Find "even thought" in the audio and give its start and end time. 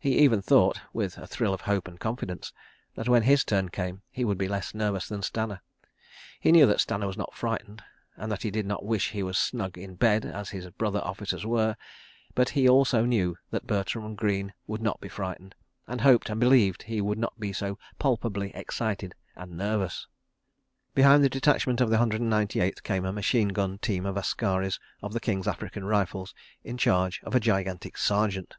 0.20-0.80